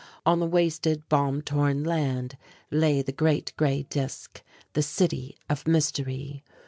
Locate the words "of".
5.47-5.67